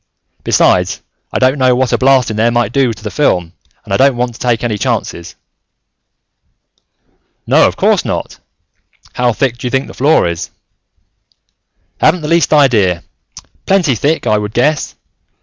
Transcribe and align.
Besides, 0.43 1.03
I 1.31 1.37
don't 1.37 1.59
know 1.59 1.75
what 1.75 1.93
a 1.93 1.97
blast 1.99 2.31
in 2.31 2.35
there 2.37 2.49
might 2.49 2.73
do 2.73 2.91
to 2.91 3.03
the 3.03 3.11
film, 3.11 3.53
and 3.85 3.93
I 3.93 3.97
don't 3.97 4.15
want 4.15 4.33
to 4.33 4.39
take 4.39 4.63
any 4.63 4.75
chances." 4.75 5.35
"No, 7.45 7.67
of 7.67 7.75
course 7.77 8.03
not. 8.03 8.39
How 9.13 9.31
thick 9.31 9.59
do 9.59 9.67
you 9.67 9.69
think 9.69 9.85
the 9.85 9.93
floor 9.93 10.27
is?" 10.27 10.49
"Haven't 11.99 12.21
the 12.21 12.27
least 12.27 12.51
idea. 12.51 13.03
Plenty 13.67 13.93
thick, 13.93 14.25
I 14.25 14.39
would 14.39 14.55
guess. 14.55 14.95